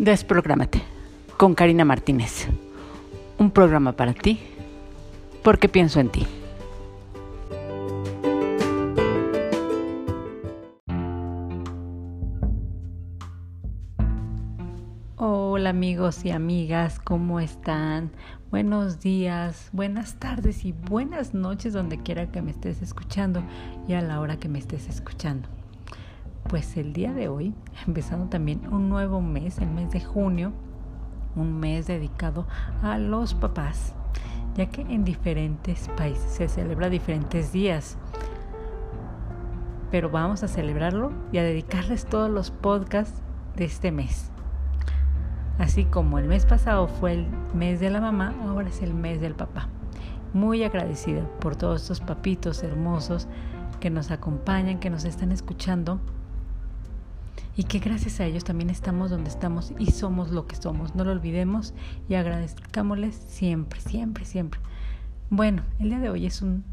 [0.00, 0.80] Desprográmate
[1.36, 2.48] con Karina Martínez.
[3.36, 4.40] Un programa para ti
[5.44, 6.26] porque pienso en ti.
[15.16, 18.10] Hola amigos y amigas, ¿cómo están?
[18.50, 23.42] Buenos días, buenas tardes y buenas noches donde quiera que me estés escuchando
[23.86, 25.59] y a la hora que me estés escuchando.
[26.50, 27.54] Pues el día de hoy,
[27.86, 30.50] empezando también un nuevo mes, el mes de junio,
[31.36, 32.44] un mes dedicado
[32.82, 33.94] a los papás,
[34.56, 37.96] ya que en diferentes países se celebra diferentes días.
[39.92, 43.22] Pero vamos a celebrarlo y a dedicarles todos los podcasts
[43.54, 44.32] de este mes.
[45.56, 49.20] Así como el mes pasado fue el mes de la mamá, ahora es el mes
[49.20, 49.68] del papá.
[50.32, 53.28] Muy agradecida por todos estos papitos hermosos
[53.78, 56.00] que nos acompañan, que nos están escuchando
[57.56, 60.94] y que gracias a ellos también estamos donde estamos y somos lo que somos.
[60.94, 61.74] No lo olvidemos
[62.08, 64.60] y agradezcámosles siempre, siempre, siempre.
[65.30, 66.64] Bueno, el día de hoy es un,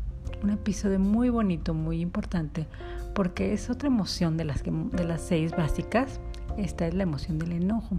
[0.50, 2.67] episodio muy bonito, muy importante,
[3.16, 6.19] porque es otra emoción de las, que, de las seis básicas.
[6.58, 7.97] Esta es la emoción del enojo.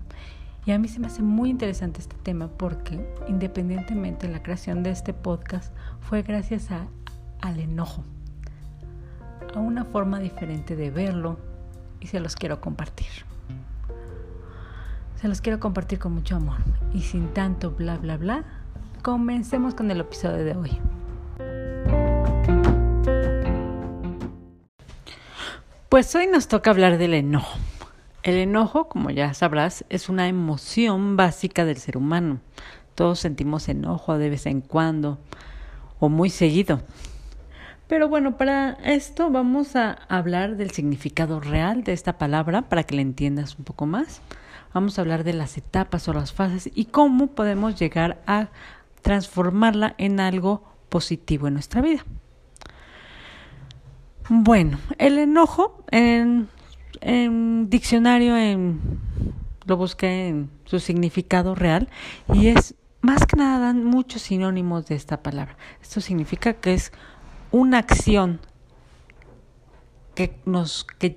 [0.67, 4.91] Y a mí se me hace muy interesante este tema porque independientemente la creación de
[4.91, 6.89] este podcast fue gracias a,
[7.41, 8.05] al enojo,
[9.55, 11.39] a una forma diferente de verlo,
[12.01, 13.09] y se los quiero compartir.
[15.21, 16.59] Se los quiero compartir con mucho amor.
[16.95, 18.45] Y sin tanto bla bla bla,
[19.03, 20.79] comencemos con el episodio de hoy.
[25.89, 27.59] Pues hoy nos toca hablar del enojo.
[28.23, 32.41] El enojo, como ya sabrás, es una emoción básica del ser humano.
[32.95, 35.19] Todos sentimos enojo de vez en cuando
[35.99, 36.83] o muy seguido.
[37.89, 42.95] Pero bueno, para esto vamos a hablar del significado real de esta palabra para que
[42.95, 44.21] la entiendas un poco más.
[44.75, 48.49] Vamos a hablar de las etapas o las fases y cómo podemos llegar a
[49.01, 52.05] transformarla en algo positivo en nuestra vida.
[54.29, 56.51] Bueno, el enojo en,
[57.71, 58.81] diccionario en,
[59.65, 61.89] lo busqué en su significado real
[62.35, 65.57] y es más que nada dan muchos sinónimos de esta palabra.
[65.81, 66.93] Esto significa que es
[67.51, 68.41] una acción
[70.15, 71.17] que nos que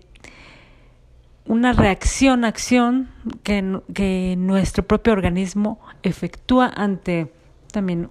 [1.45, 3.09] una reacción acción
[3.43, 7.33] que, que nuestro propio organismo efectúa ante
[7.71, 8.09] también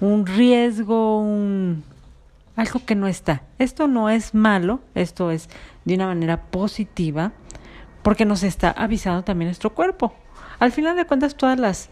[0.00, 1.84] un riesgo un
[2.54, 3.42] algo que no está.
[3.58, 5.50] Esto no es malo esto es
[5.84, 7.32] de una manera positiva
[8.02, 10.14] porque nos está avisando también nuestro cuerpo.
[10.58, 11.90] Al final de cuentas todas las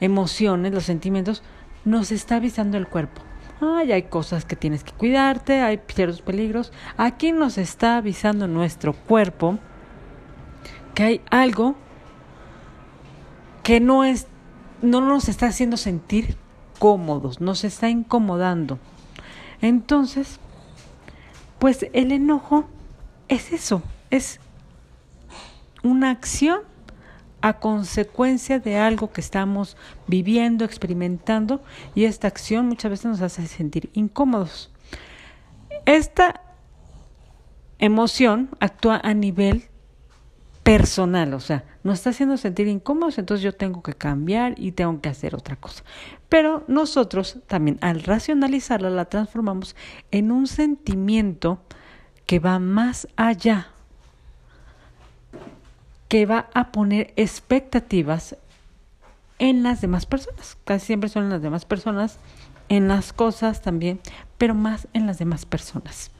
[0.00, 1.42] emociones los sentimientos
[1.84, 3.22] nos está avisando el cuerpo
[3.60, 6.72] Ay, hay cosas que tienes que cuidarte, hay ciertos peligros.
[6.96, 9.58] Aquí nos está avisando nuestro cuerpo
[10.94, 11.74] que hay algo
[13.62, 14.26] que no es
[14.80, 16.36] no nos está haciendo sentir
[16.78, 18.78] cómodos, nos está incomodando.
[19.60, 20.38] Entonces,
[21.58, 22.68] pues el enojo
[23.28, 24.40] es eso, es
[25.82, 26.60] una acción
[27.40, 29.76] a consecuencia de algo que estamos
[30.06, 31.62] viviendo, experimentando,
[31.94, 34.70] y esta acción muchas veces nos hace sentir incómodos.
[35.86, 36.42] Esta
[37.78, 39.68] emoción actúa a nivel
[40.62, 45.00] personal, o sea, nos está haciendo sentir incómodos, entonces yo tengo que cambiar y tengo
[45.00, 45.82] que hacer otra cosa.
[46.28, 49.76] Pero nosotros también al racionalizarla la transformamos
[50.10, 51.62] en un sentimiento
[52.26, 53.68] que va más allá
[56.08, 58.36] que va a poner expectativas
[59.38, 60.56] en las demás personas.
[60.64, 62.18] Casi siempre son en las demás personas,
[62.68, 64.00] en las cosas también,
[64.36, 66.10] pero más en las demás personas.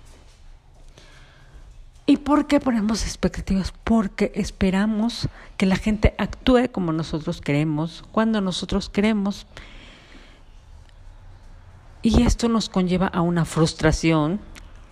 [2.07, 3.75] ¿Y por qué ponemos expectativas?
[3.85, 5.29] Porque esperamos
[5.59, 9.47] que la gente actúe como nosotros queremos, cuando nosotros queremos.
[12.01, 14.41] Y esto nos conlleva a una frustración,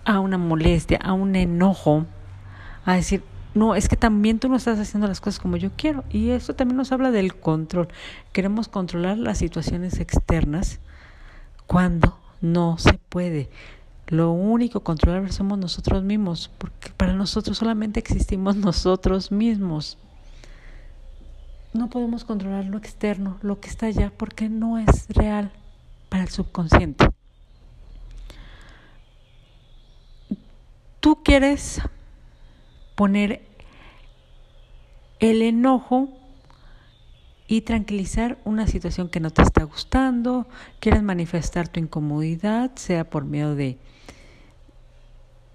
[0.05, 2.05] a una molestia, a un enojo,
[2.85, 3.23] a decir,
[3.57, 6.03] no, es que también tú no estás haciendo las cosas como yo quiero.
[6.11, 7.87] Y eso también nos habla del control.
[8.31, 10.79] Queremos controlar las situaciones externas
[11.65, 13.49] cuando no se puede.
[14.07, 19.97] Lo único controlable somos nosotros mismos, porque para nosotros solamente existimos nosotros mismos.
[21.73, 25.51] No podemos controlar lo externo, lo que está allá, porque no es real
[26.09, 27.09] para el subconsciente.
[30.99, 31.81] Tú quieres
[32.95, 33.46] poner
[35.19, 36.09] el enojo
[37.47, 40.47] y tranquilizar una situación que no te está gustando,
[40.79, 43.77] quieres manifestar tu incomodidad, sea por medio de,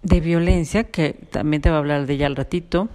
[0.02, 2.88] de violencia, que también te va a hablar de ella al ratito,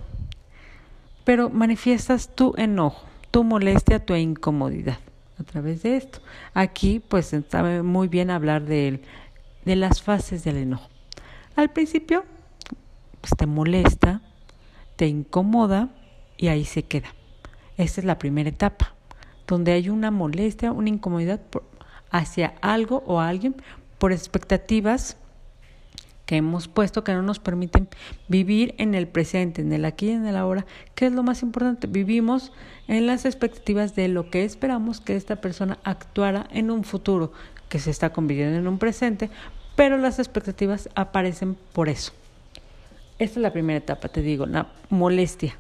[1.23, 4.97] pero manifiestas tu enojo, tu molestia, tu incomodidad
[5.39, 6.19] a través de esto.
[6.53, 9.01] Aquí pues sabe muy bien hablar de,
[9.63, 10.89] de las fases del enojo.
[11.55, 12.25] Al principio
[13.21, 14.21] pues, te molesta,
[14.95, 15.89] te incomoda
[16.38, 17.13] y ahí se queda.
[17.78, 18.94] Esta es la primera etapa,
[19.48, 21.42] donde hay una molestia, una incomodidad
[22.10, 23.56] hacia algo o alguien
[23.98, 25.18] por expectativas
[26.25, 27.88] que hemos puesto que no nos permiten
[28.28, 31.42] vivir en el presente, en el aquí y en el ahora, que es lo más
[31.42, 31.88] importante.
[31.88, 32.51] Vivimos
[32.89, 37.31] en las expectativas de lo que esperamos que esta persona actuara en un futuro
[37.69, 39.30] que se está convirtiendo en un presente,
[39.78, 42.12] pero las expectativas aparecen por eso.
[43.19, 45.57] Esta es la primera etapa, te digo, la molestia.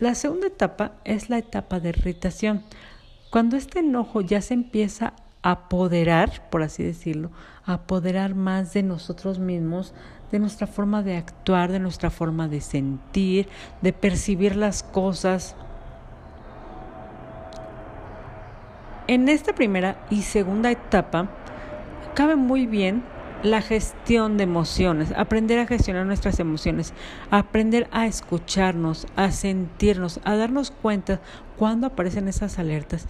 [0.00, 2.64] La segunda etapa es la etapa de irritación.
[3.30, 5.12] Cuando este enojo ya se empieza
[5.42, 7.30] apoderar, por así decirlo,
[7.66, 9.92] apoderar más de nosotros mismos,
[10.32, 13.46] de nuestra forma de actuar, de nuestra forma de sentir,
[13.82, 15.54] de percibir las cosas.
[19.06, 21.28] En esta primera y segunda etapa
[22.14, 23.02] cabe muy bien
[23.42, 26.92] la gestión de emociones, aprender a gestionar nuestras emociones,
[27.30, 31.20] aprender a escucharnos, a sentirnos, a darnos cuenta
[31.56, 33.06] cuando aparecen esas alertas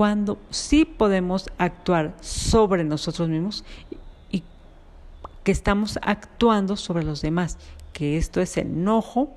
[0.00, 3.64] cuando sí podemos actuar sobre nosotros mismos
[4.30, 4.42] y
[5.44, 7.58] que estamos actuando sobre los demás,
[7.92, 9.36] que esto es enojo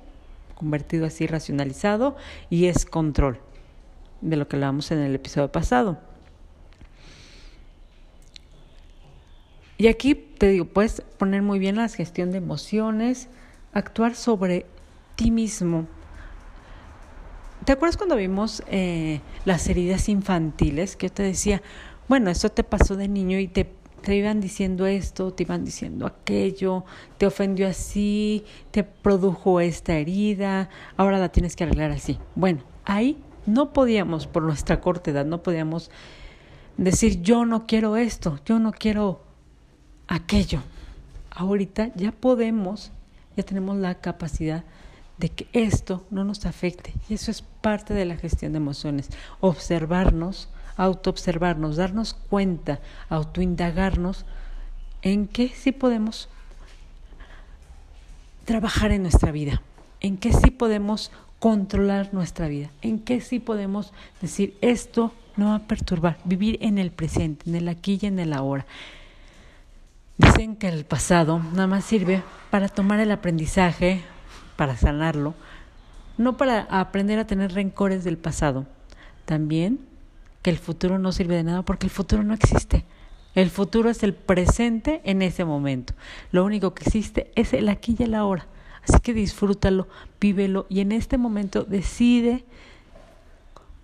[0.54, 2.16] convertido así racionalizado
[2.48, 3.40] y es control,
[4.22, 5.98] de lo que hablábamos en el episodio pasado.
[9.76, 13.28] Y aquí te digo, puedes poner muy bien la gestión de emociones,
[13.72, 14.66] actuar sobre
[15.16, 15.86] ti mismo,
[17.64, 20.96] ¿Te acuerdas cuando vimos eh, las heridas infantiles?
[20.96, 21.62] Que yo te decía,
[22.08, 23.72] bueno, eso te pasó de niño y te,
[24.02, 26.84] te iban diciendo esto, te iban diciendo aquello,
[27.16, 30.68] te ofendió así, te produjo esta herida,
[30.98, 32.18] ahora la tienes que arreglar así.
[32.34, 33.16] Bueno, ahí
[33.46, 35.90] no podíamos, por nuestra corta edad, no podíamos
[36.76, 39.22] decir yo no quiero esto, yo no quiero
[40.08, 40.60] aquello.
[41.30, 42.92] Ahorita ya podemos,
[43.36, 44.64] ya tenemos la capacidad
[45.18, 46.94] de que esto no nos afecte.
[47.08, 49.10] Y eso es parte de la gestión de emociones.
[49.40, 54.24] Observarnos, autoobservarnos, darnos cuenta, autoindagarnos
[55.02, 56.28] en qué sí podemos
[58.44, 59.62] trabajar en nuestra vida,
[60.00, 65.56] en qué sí podemos controlar nuestra vida, en qué sí podemos decir esto no va
[65.56, 68.66] a perturbar, vivir en el presente, en el aquí y en el ahora.
[70.16, 74.02] Dicen que el pasado nada más sirve para tomar el aprendizaje,
[74.56, 75.34] para sanarlo,
[76.18, 78.66] no para aprender a tener rencores del pasado,
[79.24, 79.80] también
[80.42, 82.84] que el futuro no sirve de nada porque el futuro no existe.
[83.34, 85.94] El futuro es el presente en ese momento.
[86.30, 88.46] Lo único que existe es el aquí y el ahora.
[88.86, 89.88] Así que disfrútalo,
[90.20, 92.44] vívelo y en este momento decide,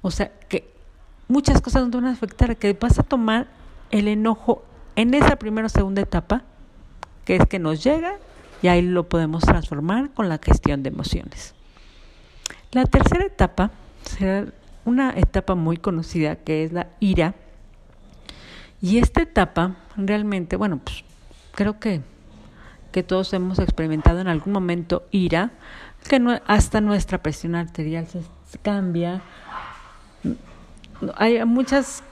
[0.02, 0.70] o sea, que
[1.26, 3.48] muchas cosas no te van a afectar, que vas a tomar
[3.90, 4.62] el enojo
[5.00, 6.42] en esa primera o segunda etapa,
[7.24, 8.18] que es que nos llega
[8.60, 11.54] y ahí lo podemos transformar con la gestión de emociones.
[12.72, 13.70] La tercera etapa
[14.02, 14.52] será
[14.84, 17.34] una etapa muy conocida que es la ira.
[18.82, 21.02] Y esta etapa realmente, bueno, pues
[21.54, 22.02] creo que,
[22.92, 25.52] que todos hemos experimentado en algún momento ira,
[26.06, 29.22] que hasta nuestra presión arterial se cambia.
[31.16, 32.02] Hay muchos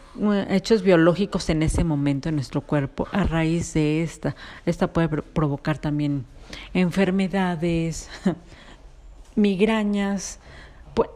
[0.49, 4.35] hechos biológicos en ese momento en nuestro cuerpo a raíz de esta.
[4.67, 6.27] Esta puede provocar también
[6.75, 8.09] enfermedades,
[9.37, 10.41] migrañas,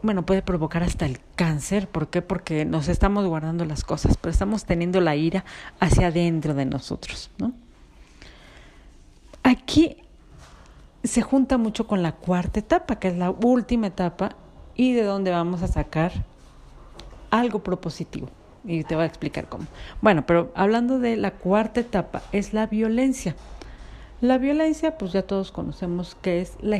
[0.01, 1.87] bueno, puede provocar hasta el cáncer.
[1.87, 2.21] ¿Por qué?
[2.21, 5.43] Porque nos estamos guardando las cosas, pero estamos teniendo la ira
[5.79, 7.53] hacia adentro de nosotros, ¿no?
[9.43, 9.97] Aquí
[11.03, 14.37] se junta mucho con la cuarta etapa, que es la última etapa,
[14.75, 16.13] y de donde vamos a sacar
[17.29, 18.29] algo propositivo.
[18.65, 19.65] Y te voy a explicar cómo.
[20.01, 23.35] Bueno, pero hablando de la cuarta etapa, es la violencia.
[24.21, 26.79] La violencia, pues ya todos conocemos que es la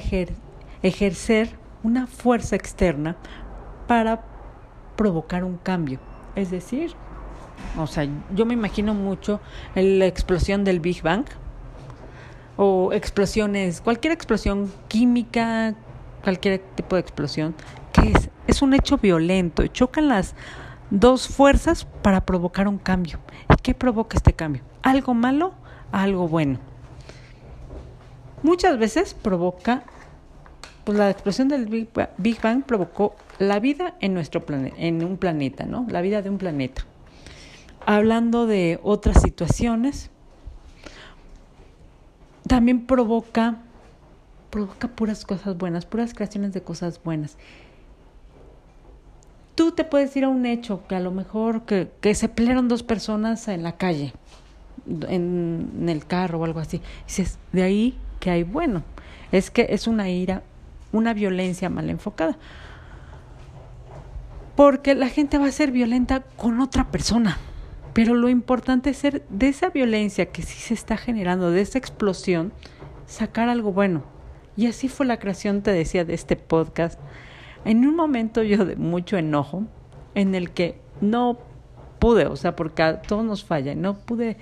[0.82, 1.50] ejercer
[1.84, 3.18] una fuerza externa
[3.88, 4.24] para
[4.96, 6.00] provocar un cambio.
[6.36, 6.94] Es decir,
[7.78, 9.42] o sea, yo me imagino mucho
[9.75, 11.25] la explosión del Big Bang
[12.56, 15.75] o explosiones, cualquier explosión química,
[16.24, 17.56] cualquier tipo de explosión,
[17.92, 20.36] que es, es un hecho violento, chocan las
[20.93, 23.19] dos fuerzas para provocar un cambio.
[23.53, 24.63] ¿Y qué provoca este cambio?
[24.81, 25.53] ¿Algo malo?
[25.91, 26.59] Algo bueno
[28.43, 29.83] muchas veces provoca,
[30.83, 35.65] pues la explosión del Big Bang provocó la vida en nuestro planeta, en un planeta,
[35.65, 35.88] ¿no?
[35.89, 36.85] La vida de un planeta.
[37.85, 40.12] Hablando de otras situaciones,
[42.47, 43.57] también provoca,
[44.50, 47.38] provoca puras cosas buenas, puras creaciones de cosas buenas.
[49.55, 52.83] Tú te puedes ir a un hecho que a lo mejor que, se pelearon dos
[52.83, 54.13] personas en la calle,
[55.07, 56.81] en, en el carro o algo así.
[57.07, 58.83] Dices, de ahí que hay bueno.
[59.31, 60.43] Es que es una ira,
[60.91, 62.38] una violencia mal enfocada.
[64.55, 67.38] Porque la gente va a ser violenta con otra persona.
[67.93, 71.77] Pero lo importante es ser de esa violencia que sí se está generando, de esa
[71.77, 72.51] explosión,
[73.05, 74.03] sacar algo bueno.
[74.55, 77.00] Y así fue la creación, te decía, de este podcast.
[77.65, 79.63] En un momento yo de mucho enojo,
[80.15, 81.38] en el que no
[82.00, 84.38] pude, o sea, porque a todos nos falla, no pude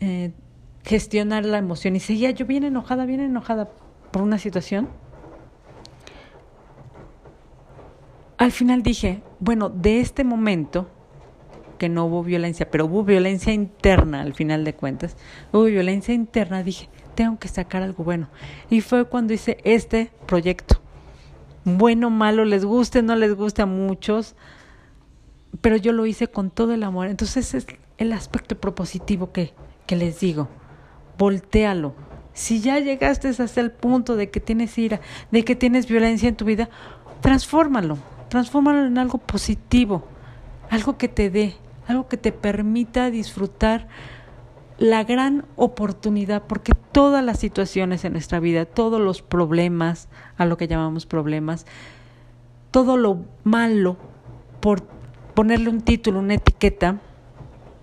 [0.00, 0.32] eh,
[0.84, 3.68] gestionar la emoción y seguía yo bien enojada, bien enojada
[4.10, 4.88] por una situación.
[8.38, 10.88] Al final dije, bueno, de este momento
[11.78, 15.16] que no hubo violencia, pero hubo violencia interna al final de cuentas,
[15.52, 18.28] hubo violencia interna, dije, tengo que sacar algo bueno.
[18.70, 20.77] Y fue cuando hice este proyecto.
[21.76, 24.34] Bueno, malo, les guste, no les guste a muchos,
[25.60, 27.08] pero yo lo hice con todo el amor.
[27.08, 27.66] Entonces es
[27.98, 29.52] el aspecto propositivo que,
[29.86, 30.48] que les digo.
[31.18, 31.94] Voltéalo.
[32.32, 36.36] Si ya llegaste hasta el punto de que tienes ira, de que tienes violencia en
[36.36, 36.70] tu vida,
[37.20, 37.98] transfórmalo.
[38.28, 40.06] Transfórmalo en algo positivo,
[40.70, 41.56] algo que te dé,
[41.86, 43.88] algo que te permita disfrutar
[44.78, 50.56] la gran oportunidad, porque todas las situaciones en nuestra vida, todos los problemas, a lo
[50.56, 51.66] que llamamos problemas,
[52.70, 53.96] todo lo malo,
[54.60, 54.82] por
[55.34, 57.00] ponerle un título, una etiqueta,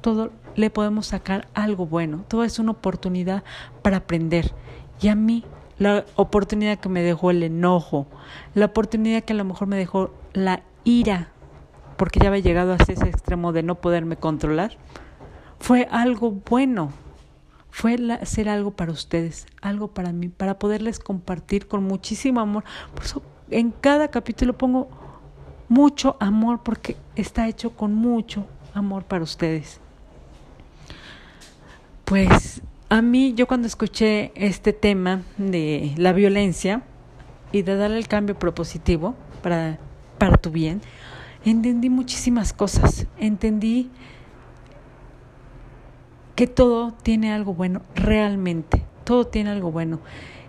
[0.02, 2.24] todo le podemos sacar algo bueno.
[2.28, 3.44] Todo es una oportunidad
[3.82, 4.54] para aprender.
[5.02, 5.44] Y a mí,
[5.78, 8.08] la oportunidad que me dejó el enojo,
[8.54, 11.30] la oportunidad que a lo mejor me dejó la ira
[11.98, 14.78] porque ya había llegado a ese extremo de no poderme controlar,
[15.66, 16.92] fue algo bueno,
[17.72, 22.64] fue hacer algo para ustedes, algo para mí, para poderles compartir con muchísimo amor.
[22.94, 24.88] Por eso en cada capítulo pongo
[25.68, 28.46] mucho amor porque está hecho con mucho
[28.76, 29.80] amor para ustedes.
[32.04, 36.84] Pues a mí, yo cuando escuché este tema de la violencia
[37.52, 39.80] y de darle el cambio propositivo para,
[40.20, 40.82] para tu bien,
[41.44, 43.08] entendí muchísimas cosas.
[43.18, 43.90] Entendí
[46.36, 50.00] que todo tiene algo bueno, realmente, todo tiene algo bueno.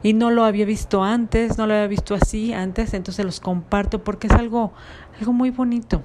[0.03, 4.05] Y no lo había visto antes, no lo había visto así antes, entonces los comparto
[4.05, 4.73] porque es algo,
[5.19, 6.03] algo muy bonito.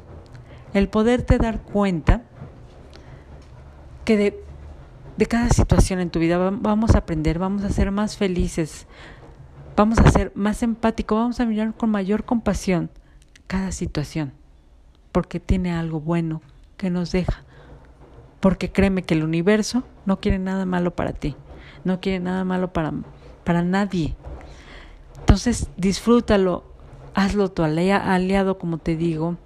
[0.74, 2.24] El poderte dar cuenta
[4.06, 4.44] que de,
[5.18, 8.88] de cada situación en tu vida vamos a aprender, vamos a ser más felices,
[9.76, 12.90] vamos a ser más empáticos, vamos a mirar con mayor compasión
[13.48, 14.34] cada situación
[15.12, 16.42] porque tiene algo bueno
[16.78, 17.44] que nos deja.
[18.42, 21.36] Porque créeme que el universo no quiere nada malo para ti,
[21.86, 22.92] no quiere nada malo para,
[23.44, 24.16] para nadie.
[25.20, 26.66] Entonces disfrútalo,
[27.14, 29.38] hazlo tu aliado, como te digo,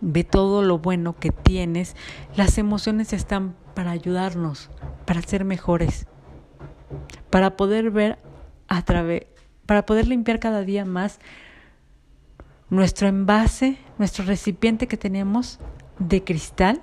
[0.00, 1.96] ve todo lo bueno que tienes.
[2.36, 4.70] Las emociones están para ayudarnos,
[5.04, 6.06] para ser mejores,
[7.30, 8.18] para poder ver
[8.68, 9.26] a través,
[9.66, 11.20] para poder limpiar cada día más
[12.68, 15.60] nuestro envase, nuestro recipiente que tenemos
[15.98, 16.82] de cristal,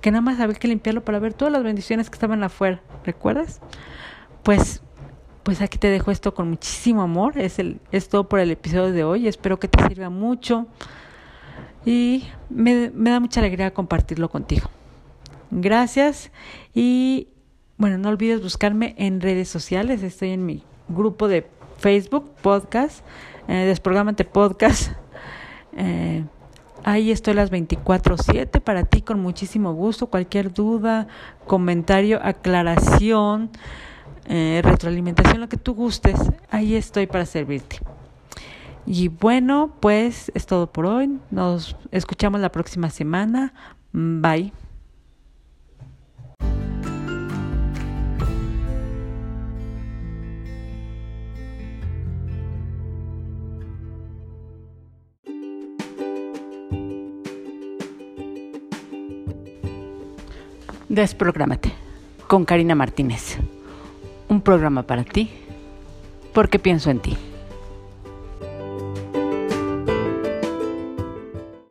[0.00, 3.60] que nada más había que limpiarlo para ver todas las bendiciones que estaban afuera, ¿recuerdas?
[4.42, 4.82] Pues
[5.42, 8.92] pues aquí te dejo esto con muchísimo amor, es el es todo por el episodio
[8.92, 10.66] de hoy, espero que te sirva mucho
[11.86, 14.68] y me, me da mucha alegría compartirlo contigo.
[15.50, 16.30] Gracias
[16.74, 17.28] y
[17.78, 23.04] bueno, no olvides buscarme en redes sociales, estoy en mi grupo de Facebook, podcast,
[23.46, 24.92] eh, Desprogramate Podcast.
[25.76, 26.24] Eh,
[26.84, 30.06] ahí estoy las 24/7 para ti con muchísimo gusto.
[30.06, 31.06] Cualquier duda,
[31.46, 33.50] comentario, aclaración,
[34.26, 36.18] eh, retroalimentación, lo que tú gustes,
[36.50, 37.80] ahí estoy para servirte.
[38.86, 41.18] Y bueno, pues es todo por hoy.
[41.30, 43.52] Nos escuchamos la próxima semana.
[43.92, 44.52] Bye.
[60.98, 61.70] Desprográmate
[62.26, 63.38] con Karina Martínez.
[64.28, 65.30] Un programa para ti
[66.34, 67.16] porque pienso en ti.